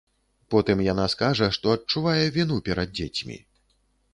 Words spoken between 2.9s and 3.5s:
дзецьмі.